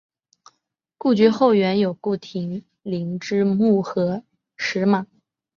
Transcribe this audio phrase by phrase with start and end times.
[0.97, 4.23] 故居后园有顾亭林之墓和
[4.57, 5.05] 石马。